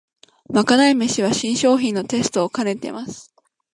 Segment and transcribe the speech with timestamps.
[0.49, 3.35] まかない飯は新商品のテストをかねてます